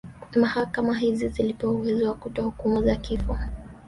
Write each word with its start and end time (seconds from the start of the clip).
Mahakama 0.35 0.93
hizi 0.97 1.27
zilipewa 1.27 1.73
uwezo 1.73 2.07
wa 2.07 2.13
kutoa 2.13 2.45
hukumu 2.45 2.83
za 2.83 2.95
kifo 2.95 3.37